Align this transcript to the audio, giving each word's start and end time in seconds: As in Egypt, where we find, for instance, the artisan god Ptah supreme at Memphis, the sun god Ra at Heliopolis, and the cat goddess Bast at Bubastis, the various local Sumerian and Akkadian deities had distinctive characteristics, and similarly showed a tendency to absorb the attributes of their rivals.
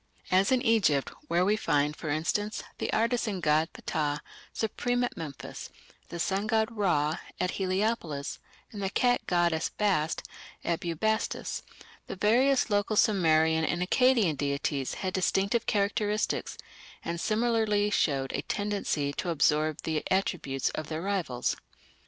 As 0.31 0.51
in 0.51 0.63
Egypt, 0.63 1.11
where 1.27 1.45
we 1.45 1.55
find, 1.55 1.95
for 1.95 2.09
instance, 2.09 2.63
the 2.79 2.91
artisan 2.91 3.39
god 3.39 3.69
Ptah 3.71 4.17
supreme 4.51 5.03
at 5.03 5.15
Memphis, 5.15 5.69
the 6.09 6.17
sun 6.17 6.47
god 6.47 6.71
Ra 6.71 7.17
at 7.39 7.51
Heliopolis, 7.51 8.39
and 8.71 8.81
the 8.81 8.89
cat 8.89 9.27
goddess 9.27 9.69
Bast 9.69 10.23
at 10.63 10.79
Bubastis, 10.79 11.61
the 12.07 12.15
various 12.15 12.71
local 12.71 12.95
Sumerian 12.95 13.63
and 13.63 13.83
Akkadian 13.83 14.35
deities 14.37 14.95
had 14.95 15.13
distinctive 15.13 15.67
characteristics, 15.67 16.57
and 17.05 17.21
similarly 17.21 17.91
showed 17.91 18.33
a 18.33 18.41
tendency 18.41 19.13
to 19.13 19.29
absorb 19.29 19.83
the 19.83 20.01
attributes 20.11 20.69
of 20.71 20.87
their 20.87 21.03
rivals. 21.03 21.55